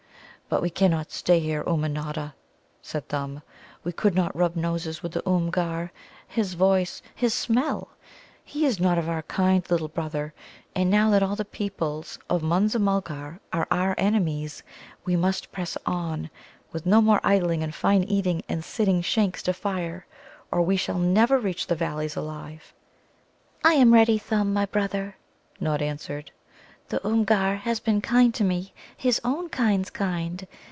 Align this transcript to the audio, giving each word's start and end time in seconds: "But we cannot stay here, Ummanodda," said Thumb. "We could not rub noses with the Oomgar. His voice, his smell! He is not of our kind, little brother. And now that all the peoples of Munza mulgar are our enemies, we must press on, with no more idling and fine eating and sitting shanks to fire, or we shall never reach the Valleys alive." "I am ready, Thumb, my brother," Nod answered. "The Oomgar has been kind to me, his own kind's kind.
"But 0.49 0.61
we 0.61 0.69
cannot 0.69 1.13
stay 1.13 1.39
here, 1.39 1.63
Ummanodda," 1.65 2.33
said 2.81 3.07
Thumb. 3.07 3.41
"We 3.85 3.93
could 3.93 4.13
not 4.15 4.35
rub 4.35 4.57
noses 4.57 5.01
with 5.01 5.13
the 5.13 5.21
Oomgar. 5.25 5.91
His 6.27 6.55
voice, 6.55 7.01
his 7.15 7.33
smell! 7.33 7.91
He 8.43 8.65
is 8.65 8.77
not 8.77 8.97
of 8.97 9.07
our 9.07 9.21
kind, 9.21 9.63
little 9.71 9.87
brother. 9.87 10.33
And 10.75 10.89
now 10.89 11.09
that 11.11 11.23
all 11.23 11.37
the 11.37 11.45
peoples 11.45 12.19
of 12.29 12.43
Munza 12.43 12.79
mulgar 12.79 13.39
are 13.53 13.65
our 13.71 13.95
enemies, 13.97 14.61
we 15.05 15.15
must 15.15 15.53
press 15.53 15.77
on, 15.85 16.29
with 16.73 16.85
no 16.85 16.99
more 16.99 17.21
idling 17.23 17.63
and 17.63 17.73
fine 17.73 18.03
eating 18.03 18.43
and 18.49 18.61
sitting 18.61 19.01
shanks 19.01 19.41
to 19.43 19.53
fire, 19.53 20.05
or 20.51 20.61
we 20.63 20.75
shall 20.75 20.99
never 20.99 21.39
reach 21.39 21.67
the 21.67 21.75
Valleys 21.75 22.17
alive." 22.17 22.73
"I 23.63 23.75
am 23.75 23.93
ready, 23.93 24.17
Thumb, 24.17 24.51
my 24.51 24.65
brother," 24.65 25.15
Nod 25.61 25.81
answered. 25.81 26.31
"The 26.89 26.99
Oomgar 27.07 27.55
has 27.55 27.79
been 27.79 28.01
kind 28.01 28.33
to 28.33 28.43
me, 28.43 28.73
his 28.97 29.21
own 29.23 29.47
kind's 29.47 29.89
kind. 29.89 30.45